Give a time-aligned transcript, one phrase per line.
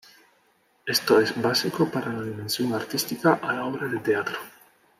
[0.83, 4.39] Esto es básico para la dimensión artística a la obra de teatro.